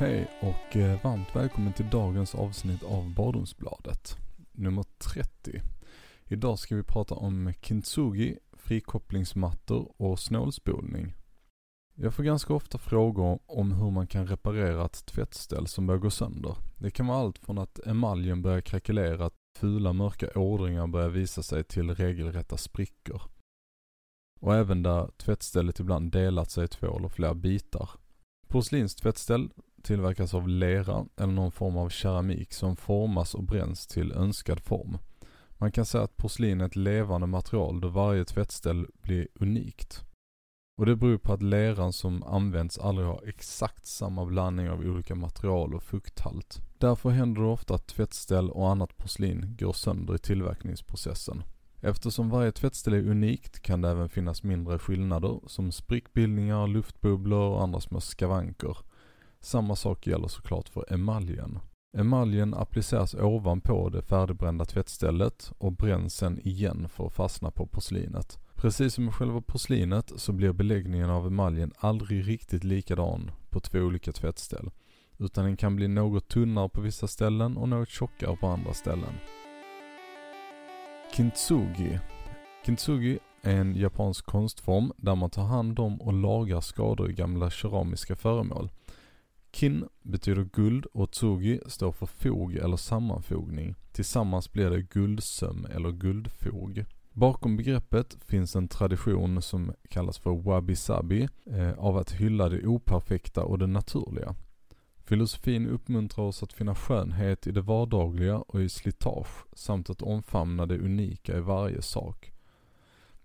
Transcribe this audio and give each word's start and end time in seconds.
Hej 0.00 0.30
och 0.40 0.76
eh, 0.76 1.02
varmt 1.04 1.36
välkommen 1.36 1.72
till 1.72 1.90
dagens 1.90 2.34
avsnitt 2.34 2.82
av 2.82 3.14
Badrumsbladet. 3.14 4.16
Nummer 4.52 4.84
30. 4.98 5.62
Idag 6.24 6.58
ska 6.58 6.76
vi 6.76 6.82
prata 6.82 7.14
om 7.14 7.52
kintsugi, 7.60 8.38
frikopplingsmattor 8.52 9.92
och 9.96 10.18
snålspolning. 10.18 11.14
Jag 11.94 12.14
får 12.14 12.22
ganska 12.22 12.54
ofta 12.54 12.78
frågor 12.78 13.38
om 13.46 13.72
hur 13.72 13.90
man 13.90 14.06
kan 14.06 14.26
reparera 14.26 14.84
ett 14.84 15.06
tvättställ 15.06 15.66
som 15.66 15.86
börjar 15.86 16.00
gå 16.00 16.10
sönder. 16.10 16.56
Det 16.76 16.90
kan 16.90 17.06
vara 17.06 17.18
allt 17.18 17.38
från 17.38 17.58
att 17.58 17.86
emaljen 17.86 18.42
börjar 18.42 18.60
krackelera, 18.60 19.26
att 19.26 19.38
fula 19.58 19.92
mörka 19.92 20.30
ådringar 20.34 20.86
börjar 20.86 21.08
visa 21.08 21.42
sig 21.42 21.64
till 21.64 21.94
regelrätta 21.94 22.56
sprickor. 22.56 23.22
Och 24.40 24.54
även 24.54 24.82
där 24.82 25.10
tvättstället 25.16 25.80
ibland 25.80 26.12
delat 26.12 26.50
sig 26.50 26.64
i 26.64 26.68
två 26.68 26.98
eller 26.98 27.08
flera 27.08 27.34
bitar. 27.34 27.90
Porslinstvättställ 28.48 29.50
tillverkas 29.88 30.34
av 30.34 30.48
lera 30.48 31.06
eller 31.16 31.32
någon 31.32 31.52
form 31.52 31.76
av 31.76 31.88
keramik 31.88 32.52
som 32.52 32.76
formas 32.76 33.34
och 33.34 33.42
bränns 33.42 33.86
till 33.86 34.12
önskad 34.12 34.60
form. 34.60 34.98
Man 35.58 35.72
kan 35.72 35.86
säga 35.86 36.04
att 36.04 36.16
porslin 36.16 36.60
är 36.60 36.66
ett 36.66 36.76
levande 36.76 37.26
material 37.26 37.80
då 37.80 37.88
varje 37.88 38.24
tvättställ 38.24 38.86
blir 39.02 39.28
unikt. 39.34 40.04
Och 40.78 40.86
det 40.86 40.96
beror 40.96 41.18
på 41.18 41.32
att 41.32 41.42
leran 41.42 41.92
som 41.92 42.22
används 42.22 42.78
aldrig 42.78 43.06
har 43.08 43.22
exakt 43.26 43.86
samma 43.86 44.24
blandning 44.24 44.70
av 44.70 44.80
olika 44.80 45.14
material 45.14 45.74
och 45.74 45.82
fukthalt. 45.82 46.60
Därför 46.78 47.10
händer 47.10 47.42
det 47.42 47.48
ofta 47.48 47.74
att 47.74 47.86
tvättställ 47.86 48.50
och 48.50 48.70
annat 48.70 48.96
porslin 48.96 49.56
går 49.58 49.72
sönder 49.72 50.14
i 50.14 50.18
tillverkningsprocessen. 50.18 51.42
Eftersom 51.80 52.30
varje 52.30 52.52
tvättställ 52.52 52.94
är 52.94 53.10
unikt 53.10 53.60
kan 53.60 53.80
det 53.80 53.88
även 53.88 54.08
finnas 54.08 54.42
mindre 54.42 54.78
skillnader 54.78 55.40
som 55.46 55.72
sprickbildningar, 55.72 56.66
luftbubblor 56.66 57.48
och 57.54 57.62
andra 57.62 57.80
små 57.80 58.00
skavanker. 58.00 58.76
Samma 59.40 59.76
sak 59.76 60.06
gäller 60.06 60.28
såklart 60.28 60.68
för 60.68 60.92
emaljen. 60.92 61.58
Emaljen 61.96 62.54
appliceras 62.54 63.14
ovanpå 63.14 63.88
det 63.88 64.02
färdigbrända 64.02 64.64
tvättstället 64.64 65.52
och 65.58 65.72
bränns 65.72 66.14
sen 66.16 66.40
igen 66.44 66.88
för 66.88 67.06
att 67.06 67.14
fastna 67.14 67.50
på 67.50 67.66
porslinet. 67.66 68.38
Precis 68.54 68.94
som 68.94 69.04
med 69.04 69.14
själva 69.14 69.40
porslinet 69.40 70.12
så 70.16 70.32
blir 70.32 70.52
beläggningen 70.52 71.10
av 71.10 71.26
emaljen 71.26 71.72
aldrig 71.78 72.28
riktigt 72.28 72.64
likadan 72.64 73.30
på 73.50 73.60
två 73.60 73.78
olika 73.78 74.12
tvättställ. 74.12 74.70
Utan 75.18 75.44
den 75.44 75.56
kan 75.56 75.76
bli 75.76 75.88
något 75.88 76.28
tunnare 76.28 76.68
på 76.68 76.80
vissa 76.80 77.06
ställen 77.06 77.56
och 77.56 77.68
något 77.68 77.88
tjockare 77.88 78.36
på 78.36 78.46
andra 78.46 78.74
ställen. 78.74 79.12
Kintsugi. 81.16 81.98
Kintsugi 82.66 83.18
är 83.42 83.56
en 83.56 83.76
japansk 83.76 84.26
konstform 84.26 84.92
där 84.96 85.14
man 85.14 85.30
tar 85.30 85.44
hand 85.44 85.78
om 85.78 86.00
och 86.00 86.12
lagar 86.12 86.60
skador 86.60 87.10
i 87.10 87.12
gamla 87.12 87.50
keramiska 87.50 88.16
föremål. 88.16 88.70
Kin 89.50 89.88
betyder 90.02 90.44
guld 90.44 90.86
och 90.86 91.10
tsugi 91.10 91.60
står 91.66 91.92
för 91.92 92.06
fog 92.06 92.54
eller 92.54 92.76
sammanfogning. 92.76 93.74
Tillsammans 93.92 94.52
blir 94.52 94.70
det 94.70 94.82
guldsöm 94.82 95.66
eller 95.70 95.90
guldfog. 95.90 96.84
Bakom 97.12 97.56
begreppet 97.56 98.16
finns 98.26 98.56
en 98.56 98.68
tradition 98.68 99.42
som 99.42 99.72
kallas 99.90 100.18
för 100.18 100.30
wabi-sabi 100.30 101.28
eh, 101.46 101.72
av 101.78 101.96
att 101.96 102.12
hylla 102.12 102.48
det 102.48 102.66
operfekta 102.66 103.44
och 103.44 103.58
det 103.58 103.66
naturliga. 103.66 104.34
Filosofin 105.04 105.68
uppmuntrar 105.68 106.24
oss 106.24 106.42
att 106.42 106.52
finna 106.52 106.74
skönhet 106.74 107.46
i 107.46 107.52
det 107.52 107.60
vardagliga 107.60 108.38
och 108.38 108.62
i 108.62 108.68
slitage 108.68 109.46
samt 109.52 109.90
att 109.90 110.02
omfamna 110.02 110.66
det 110.66 110.78
unika 110.78 111.36
i 111.36 111.40
varje 111.40 111.82
sak. 111.82 112.32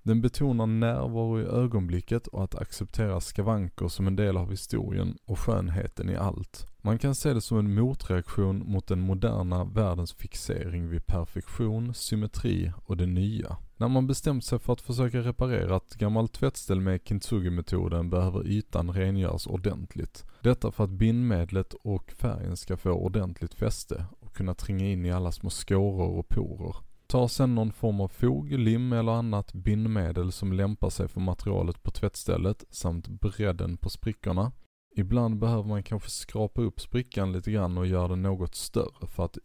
Den 0.03 0.21
betonar 0.21 0.65
närvaro 0.65 1.39
i 1.39 1.43
ögonblicket 1.43 2.27
och 2.27 2.43
att 2.43 2.55
acceptera 2.55 3.21
skavanker 3.21 3.87
som 3.87 4.07
en 4.07 4.15
del 4.15 4.37
av 4.37 4.51
historien 4.51 5.17
och 5.25 5.39
skönheten 5.39 6.09
i 6.09 6.15
allt. 6.15 6.67
Man 6.81 6.97
kan 6.97 7.15
se 7.15 7.33
det 7.33 7.41
som 7.41 7.57
en 7.57 7.75
motreaktion 7.75 8.71
mot 8.71 8.87
den 8.87 8.99
moderna 8.99 9.63
världens 9.63 10.13
fixering 10.13 10.89
vid 10.89 11.05
perfektion, 11.05 11.93
symmetri 11.93 12.71
och 12.85 12.97
det 12.97 13.05
nya. 13.05 13.57
När 13.77 13.87
man 13.87 14.07
bestämt 14.07 14.45
sig 14.45 14.59
för 14.59 14.73
att 14.73 14.81
försöka 14.81 15.19
reparera 15.19 15.77
ett 15.77 15.95
gammalt 15.95 16.33
tvättställ 16.33 16.81
med 16.81 17.01
kintsugi-metoden 17.03 18.09
behöver 18.09 18.47
ytan 18.47 18.91
rengöras 18.91 19.47
ordentligt. 19.47 20.25
Detta 20.41 20.71
för 20.71 20.83
att 20.83 20.89
bindmedlet 20.89 21.73
och 21.73 22.11
färgen 22.11 22.57
ska 22.57 22.77
få 22.77 22.91
ordentligt 22.91 23.53
fäste 23.53 24.05
och 24.19 24.33
kunna 24.33 24.53
tränga 24.53 24.85
in 24.85 25.05
i 25.05 25.11
alla 25.11 25.31
små 25.31 25.49
skåror 25.49 26.17
och 26.17 26.29
porer. 26.29 26.75
Ta 27.13 27.27
sedan 27.27 27.55
någon 27.55 27.71
form 27.71 28.01
av 28.01 28.07
fog, 28.07 28.51
lim 28.51 28.93
eller 28.93 29.11
annat 29.11 29.53
bindmedel 29.53 30.31
som 30.31 30.53
lämpar 30.53 30.89
sig 30.89 31.07
för 31.07 31.19
materialet 31.19 31.83
på 31.83 31.91
tvättstället 31.91 32.63
samt 32.69 33.07
bredden 33.07 33.77
på 33.77 33.89
sprickorna. 33.89 34.51
Ibland 34.95 35.39
behöver 35.39 35.63
man 35.63 35.83
kanske 35.83 36.09
skrapa 36.09 36.61
upp 36.61 36.81
sprickan 36.81 37.31
lite 37.31 37.51
grann 37.51 37.77
och 37.77 37.87
göra 37.87 38.07
den 38.07 38.21
något 38.21 38.55
större 38.55 39.07
för 39.07 39.25
att 39.25 39.37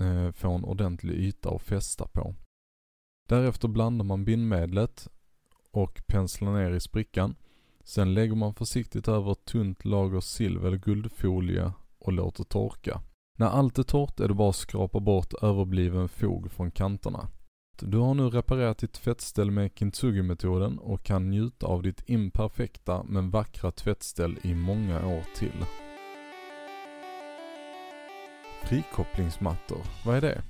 eh, 0.00 0.32
få 0.32 0.50
en 0.50 0.64
ordentlig 0.64 1.14
yta 1.14 1.50
att 1.50 1.62
fästa 1.62 2.06
på. 2.06 2.34
Därefter 3.28 3.68
blandar 3.68 4.04
man 4.04 4.24
bindmedlet 4.24 5.08
och 5.70 6.02
penslar 6.06 6.52
ner 6.52 6.70
i 6.70 6.80
sprickan. 6.80 7.34
Sen 7.84 8.14
lägger 8.14 8.34
man 8.34 8.54
försiktigt 8.54 9.08
över 9.08 9.32
ett 9.32 9.44
tunt 9.44 9.84
lager 9.84 10.20
silver 10.20 10.66
eller 10.66 10.78
guldfolie 10.78 11.72
och 11.98 12.12
låter 12.12 12.44
torka. 12.44 13.00
När 13.38 13.46
allt 13.46 13.78
är 13.78 13.82
torrt 13.82 14.20
är 14.20 14.28
det 14.28 14.34
bara 14.34 14.48
att 14.48 14.56
skrapa 14.56 15.00
bort 15.00 15.34
överbliven 15.42 16.08
fog 16.08 16.50
från 16.50 16.70
kanterna. 16.70 17.28
Du 17.80 17.98
har 17.98 18.14
nu 18.14 18.30
reparerat 18.30 18.78
ditt 18.78 18.92
tvättställ 18.92 19.50
med 19.50 19.70
Kintsugi-metoden 19.74 20.78
och 20.78 21.02
kan 21.02 21.30
njuta 21.30 21.66
av 21.66 21.82
ditt 21.82 22.02
imperfekta 22.06 23.02
men 23.02 23.30
vackra 23.30 23.70
tvättställ 23.70 24.38
i 24.42 24.54
många 24.54 25.06
år 25.06 25.22
till. 25.36 25.64
Frikopplingsmattor, 28.62 29.80
vad 30.04 30.16
är 30.16 30.20
det? 30.20 30.42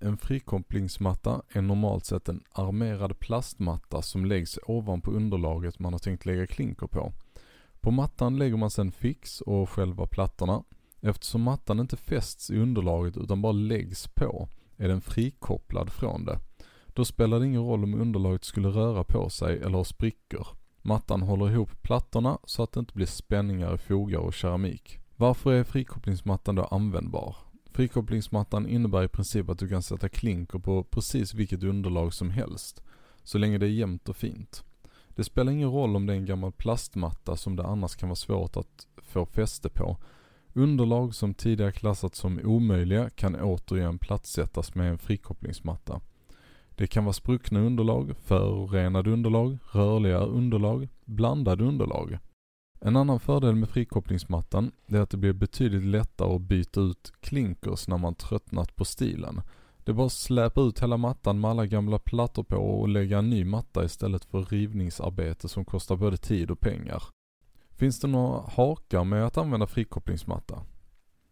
En 0.00 0.16
frikopplingsmatta 0.16 1.42
är 1.48 1.62
normalt 1.62 2.04
sett 2.04 2.28
en 2.28 2.42
armerad 2.52 3.18
plastmatta 3.18 4.02
som 4.02 4.24
läggs 4.24 4.58
ovanpå 4.66 5.10
underlaget 5.10 5.78
man 5.78 5.92
har 5.92 5.98
tänkt 5.98 6.26
lägga 6.26 6.46
klinker 6.46 6.86
på. 6.86 7.12
På 7.80 7.90
mattan 7.90 8.38
lägger 8.38 8.56
man 8.56 8.70
sedan 8.70 8.92
fix 8.92 9.40
och 9.40 9.70
själva 9.70 10.06
plattorna. 10.06 10.62
Eftersom 11.06 11.42
mattan 11.42 11.80
inte 11.80 11.96
fästs 11.96 12.50
i 12.50 12.58
underlaget 12.58 13.16
utan 13.16 13.42
bara 13.42 13.52
läggs 13.52 14.08
på 14.08 14.48
är 14.76 14.88
den 14.88 15.00
frikopplad 15.00 15.90
från 15.92 16.24
det. 16.24 16.38
Då 16.86 17.04
spelar 17.04 17.40
det 17.40 17.46
ingen 17.46 17.62
roll 17.62 17.84
om 17.84 18.00
underlaget 18.00 18.44
skulle 18.44 18.68
röra 18.68 19.04
på 19.04 19.30
sig 19.30 19.58
eller 19.58 19.76
ha 19.76 19.84
sprickor. 19.84 20.46
Mattan 20.82 21.22
håller 21.22 21.50
ihop 21.50 21.82
plattorna 21.82 22.38
så 22.44 22.62
att 22.62 22.72
det 22.72 22.80
inte 22.80 22.94
blir 22.94 23.06
spänningar 23.06 23.74
i 23.74 23.78
fogar 23.78 24.18
och 24.18 24.34
keramik. 24.34 24.98
Varför 25.16 25.52
är 25.52 25.64
frikopplingsmattan 25.64 26.54
då 26.54 26.64
användbar? 26.64 27.36
Frikopplingsmattan 27.70 28.66
innebär 28.66 29.02
i 29.02 29.08
princip 29.08 29.48
att 29.48 29.58
du 29.58 29.68
kan 29.68 29.82
sätta 29.82 30.08
klinker 30.08 30.58
på 30.58 30.84
precis 30.84 31.34
vilket 31.34 31.62
underlag 31.62 32.14
som 32.14 32.30
helst, 32.30 32.82
så 33.22 33.38
länge 33.38 33.58
det 33.58 33.66
är 33.66 33.70
jämnt 33.70 34.08
och 34.08 34.16
fint. 34.16 34.64
Det 35.08 35.24
spelar 35.24 35.52
ingen 35.52 35.70
roll 35.70 35.96
om 35.96 36.06
det 36.06 36.12
är 36.12 36.16
en 36.16 36.26
gammal 36.26 36.52
plastmatta 36.52 37.36
som 37.36 37.56
det 37.56 37.64
annars 37.64 37.96
kan 37.96 38.08
vara 38.08 38.16
svårt 38.16 38.56
att 38.56 38.86
få 39.02 39.26
fäste 39.26 39.68
på. 39.68 39.96
Underlag 40.56 41.14
som 41.14 41.34
tidigare 41.34 41.72
klassats 41.72 42.18
som 42.18 42.40
omöjliga 42.44 43.10
kan 43.10 43.36
återigen 43.36 43.98
plattsättas 43.98 44.74
med 44.74 44.90
en 44.90 44.98
frikopplingsmatta. 44.98 46.00
Det 46.74 46.86
kan 46.86 47.04
vara 47.04 47.12
spruckna 47.12 47.60
underlag, 47.60 48.16
förorenade 48.16 49.10
underlag, 49.10 49.58
rörliga 49.72 50.18
underlag, 50.18 50.88
blandade 51.04 51.64
underlag. 51.64 52.18
En 52.80 52.96
annan 52.96 53.20
fördel 53.20 53.54
med 53.54 53.68
frikopplingsmattan 53.68 54.72
är 54.86 55.00
att 55.00 55.10
det 55.10 55.16
blir 55.16 55.32
betydligt 55.32 55.84
lättare 55.84 56.34
att 56.34 56.40
byta 56.40 56.80
ut 56.80 57.12
klinkers 57.20 57.88
när 57.88 57.98
man 57.98 58.14
tröttnat 58.14 58.76
på 58.76 58.84
stilen. 58.84 59.40
Det 59.84 59.92
är 59.92 59.94
bara 59.94 60.06
att 60.06 60.12
släpa 60.12 60.60
ut 60.60 60.82
hela 60.82 60.96
mattan 60.96 61.40
med 61.40 61.50
alla 61.50 61.66
gamla 61.66 61.98
plattor 61.98 62.42
på 62.42 62.56
och 62.56 62.88
lägga 62.88 63.18
en 63.18 63.30
ny 63.30 63.44
matta 63.44 63.84
istället 63.84 64.24
för 64.24 64.42
rivningsarbete 64.42 65.48
som 65.48 65.64
kostar 65.64 65.96
både 65.96 66.16
tid 66.16 66.50
och 66.50 66.60
pengar. 66.60 67.02
Finns 67.76 68.00
det 68.00 68.06
några 68.06 68.40
hakar 68.40 69.04
med 69.04 69.26
att 69.26 69.38
använda 69.38 69.66
frikopplingsmatta? 69.66 70.62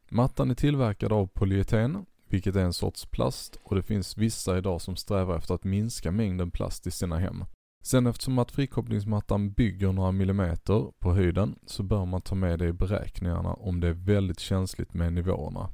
Mattan 0.09 0.51
är 0.51 0.55
tillverkad 0.55 1.13
av 1.13 1.27
polyeten, 1.27 2.07
vilket 2.29 2.57
är 2.57 2.65
en 2.65 2.73
sorts 2.73 3.07
plast 3.07 3.59
och 3.63 3.75
det 3.77 3.83
finns 3.83 4.19
vissa 4.19 4.59
idag 4.59 4.81
som 4.81 4.97
strävar 4.97 5.37
efter 5.37 5.55
att 5.55 5.65
minska 5.65 6.11
mängden 6.11 6.51
plast 6.51 6.87
i 6.87 6.91
sina 6.91 7.19
hem. 7.19 7.45
Sen 7.85 8.07
eftersom 8.07 8.39
att 8.39 8.51
frikopplingsmattan 8.51 9.53
bygger 9.53 9.93
några 9.93 10.13
millimeter 10.13 10.93
på 10.99 11.13
höjden 11.13 11.59
så 11.67 11.83
bör 11.83 12.05
man 12.05 12.21
ta 12.21 12.35
med 12.35 12.59
det 12.59 12.67
i 12.67 12.73
beräkningarna 12.73 13.55
om 13.55 13.81
det 13.81 13.89
är 13.89 13.93
väldigt 13.93 14.41
känsligt 14.41 14.95
med 14.95 15.13
nivåerna. 15.13 15.69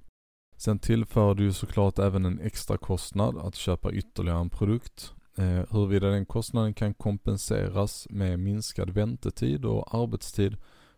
Sen 0.56 0.78
tillför 0.78 1.34
du 1.34 1.44
ju 1.44 1.52
såklart 1.52 1.98
även 1.98 2.24
en 2.24 2.40
extra 2.40 2.76
kostnad 2.76 3.38
att 3.38 3.54
köpa 3.54 3.92
ytterligare 3.92 4.40
en 4.40 4.50
produkt. 4.50 5.14
Eh, 5.38 5.64
huruvida 5.70 6.06
den 6.06 6.26
kostnaden 6.26 6.74
kan 6.74 6.94
kompenseras 6.94 8.06
med 8.10 8.38
minskad 8.38 8.90
väntetid 8.90 9.64
och 9.64 9.94
arbetstid, 9.94 10.56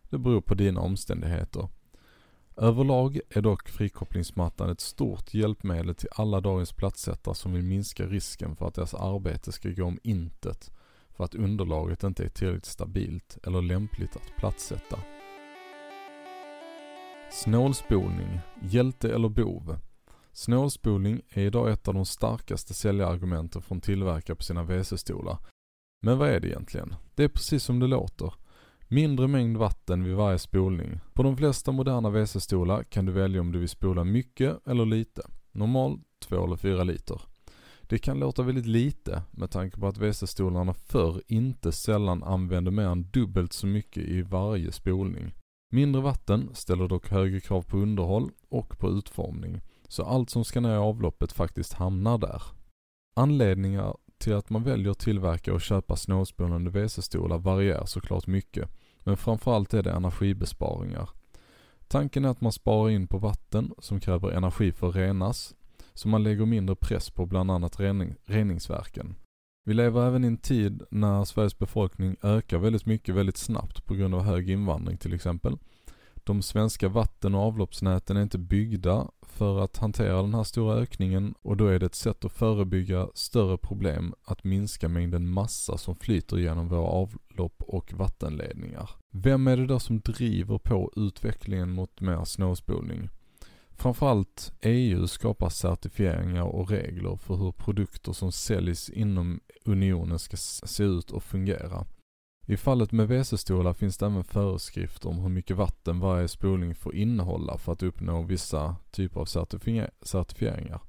det 0.09 0.17
beror 0.17 0.41
på 0.41 0.55
dina 0.55 0.81
omständigheter. 0.81 1.69
Överlag 2.57 3.19
är 3.29 3.41
dock 3.41 3.69
frikopplingsmattan 3.69 4.69
ett 4.69 4.81
stort 4.81 5.33
hjälpmedel 5.33 5.95
till 5.95 6.09
alla 6.11 6.41
dagens 6.41 6.73
platssättare 6.73 7.35
som 7.35 7.53
vill 7.53 7.63
minska 7.63 8.05
risken 8.05 8.55
för 8.55 8.67
att 8.67 8.75
deras 8.75 8.93
arbete 8.93 9.51
ska 9.51 9.69
gå 9.69 9.85
om 9.85 9.99
intet 10.03 10.71
för 11.11 11.23
att 11.23 11.35
underlaget 11.35 12.03
inte 12.03 12.23
är 12.23 12.29
tillräckligt 12.29 12.65
stabilt 12.65 13.37
eller 13.43 13.61
lämpligt 13.61 14.15
att 14.15 14.37
platssätta. 14.37 14.99
Snålspolning, 17.31 18.39
hjälte 18.61 19.13
eller 19.13 19.29
bov? 19.29 19.77
Snålspolning 20.33 21.21
är 21.29 21.41
idag 21.41 21.71
ett 21.71 21.87
av 21.87 21.93
de 21.93 22.05
starkaste 22.05 22.73
säljargumenten 22.73 23.61
från 23.61 23.81
tillverkare 23.81 24.35
på 24.35 24.43
sina 24.43 24.63
WC-stolar. 24.63 25.37
Men 26.01 26.17
vad 26.17 26.29
är 26.29 26.39
det 26.39 26.47
egentligen? 26.47 26.95
Det 27.15 27.23
är 27.23 27.27
precis 27.27 27.63
som 27.63 27.79
det 27.79 27.87
låter. 27.87 28.33
Mindre 28.87 29.27
mängd 29.27 29.57
vatten 29.57 30.03
vid 30.03 30.15
varje 30.15 30.39
spolning. 30.39 30.99
På 31.13 31.23
de 31.23 31.37
flesta 31.37 31.71
moderna 31.71 32.09
WC-stolar 32.09 32.83
kan 32.83 33.05
du 33.05 33.11
välja 33.11 33.41
om 33.41 33.51
du 33.51 33.59
vill 33.59 33.69
spola 33.69 34.03
mycket 34.03 34.67
eller 34.67 34.85
lite. 34.85 35.21
Normalt 35.51 36.01
2 36.19 36.45
eller 36.45 36.55
4 36.55 36.83
liter. 36.83 37.21
Det 37.81 37.97
kan 37.97 38.19
låta 38.19 38.43
väldigt 38.43 38.65
lite 38.65 39.23
med 39.31 39.51
tanke 39.51 39.79
på 39.79 39.87
att 39.87 39.97
WC-stolarna 39.97 40.73
förr 40.73 41.21
inte 41.27 41.71
sällan 41.71 42.23
använde 42.23 42.71
mer 42.71 42.87
än 42.87 43.09
dubbelt 43.11 43.53
så 43.53 43.67
mycket 43.67 44.03
i 44.03 44.21
varje 44.21 44.71
spolning. 44.71 45.33
Mindre 45.73 46.01
vatten 46.01 46.49
ställer 46.53 46.87
dock 46.87 47.09
högre 47.09 47.39
krav 47.39 47.61
på 47.61 47.77
underhåll 47.77 48.31
och 48.49 48.79
på 48.79 48.89
utformning, 48.89 49.61
så 49.91 50.03
allt 50.03 50.29
som 50.29 50.45
ska 50.45 50.59
ner 50.59 50.73
i 50.73 50.77
avloppet 50.77 51.31
faktiskt 51.31 51.73
hamnar 51.73 52.17
där. 52.17 52.43
Anledningar 53.13 53.97
till 54.17 54.33
att 54.33 54.49
man 54.49 54.63
väljer 54.63 54.91
att 54.91 54.99
tillverka 54.99 55.53
och 55.53 55.61
köpa 55.61 55.95
snålspolande 55.95 56.71
WC-stolar 56.71 57.37
varierar 57.37 57.85
såklart 57.85 58.27
mycket, 58.27 58.69
men 58.99 59.17
framförallt 59.17 59.73
är 59.73 59.83
det 59.83 59.91
energibesparingar. 59.91 61.09
Tanken 61.87 62.25
är 62.25 62.29
att 62.29 62.41
man 62.41 62.51
sparar 62.51 62.89
in 62.89 63.07
på 63.07 63.17
vatten 63.17 63.73
som 63.79 63.99
kräver 63.99 64.31
energi 64.31 64.71
för 64.71 64.89
att 64.89 64.95
renas, 64.95 65.55
så 65.93 66.07
man 66.07 66.23
lägger 66.23 66.45
mindre 66.45 66.75
press 66.75 67.09
på 67.09 67.25
bland 67.25 67.51
annat 67.51 67.79
rening, 67.79 68.15
reningsverken. 68.25 69.15
Vi 69.65 69.73
lever 69.73 70.07
även 70.07 70.23
i 70.23 70.27
en 70.27 70.37
tid 70.37 70.83
när 70.91 71.25
Sveriges 71.25 71.57
befolkning 71.57 72.15
ökar 72.23 72.57
väldigt 72.57 72.85
mycket 72.85 73.15
väldigt 73.15 73.37
snabbt 73.37 73.85
på 73.85 73.93
grund 73.93 74.15
av 74.15 74.23
hög 74.23 74.49
invandring 74.49 74.97
till 74.97 75.13
exempel. 75.13 75.57
De 76.23 76.41
svenska 76.41 76.89
vatten 76.89 77.35
och 77.35 77.41
avloppsnäten 77.41 78.17
är 78.17 78.21
inte 78.21 78.37
byggda 78.37 79.07
för 79.21 79.59
att 79.63 79.77
hantera 79.77 80.21
den 80.21 80.33
här 80.33 80.43
stora 80.43 80.75
ökningen 80.75 81.35
och 81.41 81.57
då 81.57 81.67
är 81.67 81.79
det 81.79 81.85
ett 81.85 81.95
sätt 81.95 82.25
att 82.25 82.31
förebygga 82.31 83.07
större 83.13 83.57
problem 83.57 84.13
att 84.23 84.43
minska 84.43 84.89
mängden 84.89 85.29
massa 85.29 85.77
som 85.77 85.95
flyter 85.95 86.37
genom 86.37 86.67
våra 86.67 86.87
avlopp 86.87 87.63
och 87.67 87.93
vattenledningar. 87.93 88.89
Vem 89.11 89.47
är 89.47 89.57
det 89.57 89.65
då 89.65 89.79
som 89.79 89.99
driver 89.99 90.57
på 90.57 90.91
utvecklingen 90.95 91.69
mot 91.69 92.01
mer 92.01 92.25
snåspolning? 92.25 93.09
Framförallt 93.71 94.53
EU 94.61 95.07
skapar 95.07 95.49
certifieringar 95.49 96.43
och 96.43 96.69
regler 96.69 97.15
för 97.15 97.35
hur 97.35 97.51
produkter 97.51 98.13
som 98.13 98.31
säljs 98.31 98.89
inom 98.89 99.39
unionen 99.65 100.19
ska 100.19 100.37
se 100.37 100.83
ut 100.83 101.11
och 101.11 101.23
fungera. 101.23 101.85
I 102.45 102.57
fallet 102.57 102.91
med 102.91 103.07
WC-stolar 103.07 103.73
finns 103.73 103.97
det 103.97 104.05
även 104.05 104.23
föreskrifter 104.23 105.09
om 105.09 105.19
hur 105.19 105.29
mycket 105.29 105.57
vatten 105.57 105.99
varje 105.99 106.27
spolning 106.27 106.75
får 106.75 106.95
innehålla 106.95 107.57
för 107.57 107.71
att 107.71 107.83
uppnå 107.83 108.23
vissa 108.23 108.75
typer 108.91 109.21
av 109.21 109.25
certifieringar. 110.01 110.81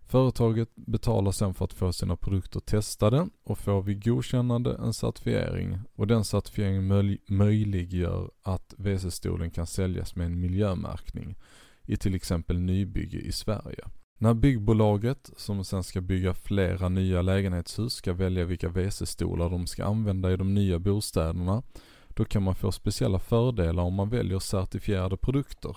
Företaget 0.00 0.68
betalar 0.74 1.32
sen 1.32 1.54
för 1.54 1.64
att 1.64 1.72
få 1.72 1.92
sina 1.92 2.16
produkter 2.16 2.60
testade 2.60 3.28
och 3.44 3.58
får 3.58 3.82
vid 3.82 4.04
godkännande 4.04 4.74
en 4.74 4.94
certifiering 4.94 5.78
och 5.94 6.06
den 6.06 6.24
certifieringen 6.24 7.18
möjliggör 7.26 8.30
att 8.42 8.74
WC-stolen 8.78 9.50
kan 9.50 9.66
säljas 9.66 10.16
med 10.16 10.26
en 10.26 10.40
miljömärkning 10.40 11.36
i 11.82 11.96
till 11.96 12.14
exempel 12.14 12.60
nybygge 12.60 13.18
i 13.18 13.32
Sverige. 13.32 13.84
När 14.22 14.34
byggbolaget, 14.34 15.30
som 15.36 15.64
sen 15.64 15.82
ska 15.82 16.00
bygga 16.00 16.34
flera 16.34 16.88
nya 16.88 17.22
lägenhetshus, 17.22 17.94
ska 17.94 18.12
välja 18.12 18.44
vilka 18.44 18.68
WC-stolar 18.68 19.50
de 19.50 19.66
ska 19.66 19.84
använda 19.84 20.32
i 20.32 20.36
de 20.36 20.54
nya 20.54 20.78
bostäderna, 20.78 21.62
då 22.08 22.24
kan 22.24 22.42
man 22.42 22.54
få 22.54 22.72
speciella 22.72 23.18
fördelar 23.18 23.82
om 23.82 23.94
man 23.94 24.08
väljer 24.08 24.38
certifierade 24.38 25.16
produkter. 25.16 25.76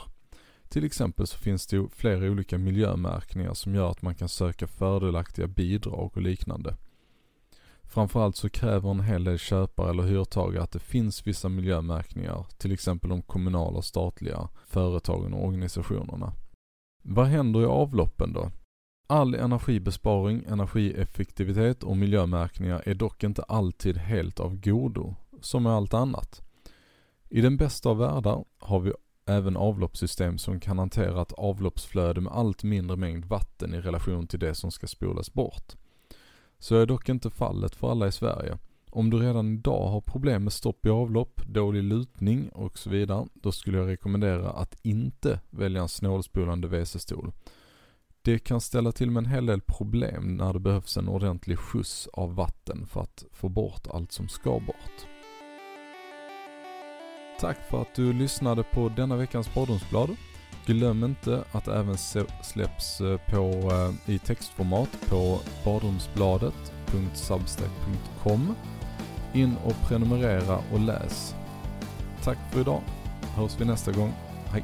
Till 0.70 0.86
exempel 0.86 1.28
så 1.28 1.38
finns 1.38 1.68
det 1.68 1.88
flera 1.92 2.32
olika 2.32 2.58
miljömärkningar 2.58 3.54
som 3.54 3.76
gör 3.76 3.92
att 3.92 4.02
man 4.02 4.16
kan 4.16 4.30
söka 4.30 4.68
fördelaktiga 4.68 5.48
bidrag 5.48 6.12
och 6.16 6.22
liknande. 6.22 6.78
Framförallt 7.84 8.36
så 8.36 8.50
kräver 8.50 8.92
en 8.92 9.02
hel 9.02 9.24
del 9.24 9.38
köpare 9.38 9.90
eller 9.90 10.04
hyrtagare 10.04 10.64
att 10.64 10.72
det 10.72 10.80
finns 10.80 11.28
vissa 11.28 11.50
miljömärkningar, 11.50 12.46
till 12.58 12.72
exempel 12.72 13.10
de 13.10 13.22
kommunala 13.22 13.78
och 13.78 13.86
statliga 13.86 14.50
företagen 14.66 15.34
och 15.34 15.46
organisationerna. 15.48 16.34
Vad 17.06 17.26
händer 17.26 17.62
i 17.62 17.66
avloppen 17.66 18.34
då? 18.34 18.52
All 19.08 19.36
energibesparing, 19.36 20.44
energieffektivitet 20.48 21.84
och 21.84 21.98
miljömärkningar 21.98 22.84
är 22.86 22.94
dock 22.94 23.24
inte 23.24 23.44
alltid 23.44 23.98
helt 23.98 24.40
av 24.40 24.56
godo, 24.56 25.16
som 25.42 25.64
med 25.64 25.72
allt 25.72 25.94
annat. 25.94 26.42
I 27.30 27.42
den 27.42 27.58
bästa 27.58 27.90
av 27.90 27.98
världar 27.98 28.46
har 28.60 28.80
vi 28.80 28.94
även 29.26 29.58
avloppssystem 29.58 30.38
som 30.38 30.60
kan 30.60 30.80
hantera 30.80 31.22
ett 31.22 31.32
avloppsflöde 31.32 32.22
med 32.22 32.34
allt 32.34 32.64
mindre 32.64 32.98
mängd 32.98 33.26
vatten 33.26 33.74
i 33.74 33.82
relation 33.82 34.28
till 34.28 34.40
det 34.40 34.56
som 34.56 34.72
ska 34.72 34.88
spolas 34.88 35.34
bort. 35.34 35.76
Så 36.60 36.76
är 36.76 36.86
dock 36.86 37.10
inte 37.10 37.30
fallet 37.30 37.76
för 37.76 37.92
alla 37.92 38.08
i 38.08 38.12
Sverige. 38.12 38.58
Om 38.96 39.10
du 39.10 39.18
redan 39.18 39.54
idag 39.54 39.90
har 39.90 40.02
problem 40.02 40.44
med 40.44 40.54
stopp 40.54 40.86
i 40.86 40.90
avlopp, 40.90 41.42
dålig 41.46 41.84
lutning 41.84 42.50
och 42.50 42.78
så 42.78 42.90
vidare, 42.90 43.28
då 43.34 43.52
skulle 43.52 43.78
jag 43.78 43.88
rekommendera 43.88 44.50
att 44.50 44.76
inte 44.82 45.40
välja 45.50 45.82
en 45.82 45.90
snålspolande 45.90 46.68
WC-stol. 46.68 47.32
Det 48.22 48.40
kan 48.40 48.62
ställa 48.62 48.92
till 48.92 49.12
med 49.12 49.22
en 49.22 49.30
hel 49.30 49.46
del 49.46 49.62
problem 49.62 50.38
när 50.38 50.54
det 50.54 50.60
behövs 50.60 50.98
en 50.98 51.08
ordentlig 51.08 51.60
skjuts 51.60 52.08
av 52.14 52.36
vatten 52.36 52.88
för 52.88 53.02
att 53.02 53.26
få 53.32 53.50
bort 53.50 53.88
allt 53.88 54.12
som 54.12 54.30
ska 54.30 54.60
bort. 54.60 55.08
Tack 57.40 57.58
för 57.70 57.82
att 57.82 57.96
du 57.96 58.14
lyssnade 58.14 58.64
på 58.64 58.90
denna 58.90 59.16
veckans 59.16 59.54
badrumsblad. 59.54 60.10
Glöm 60.66 61.04
inte 61.04 61.44
att 61.52 61.66
det 61.66 61.76
även 61.76 61.98
släpps 62.44 63.02
eh, 63.02 63.18
på, 63.18 63.72
eh, 63.72 63.94
i 64.14 64.20
textformat 64.20 64.90
på 65.10 65.40
badrumsbladet.substack.com. 65.66 68.56
In 69.34 69.56
och 69.66 69.88
prenumerera 69.88 70.60
och 70.74 70.80
läs. 70.80 71.36
Tack 72.24 72.38
för 72.52 72.62
idag. 72.62 72.82
Hörs 73.36 73.60
vi 73.60 73.66
nästa 73.66 73.92
gång. 73.92 74.14
Hej! 74.52 74.64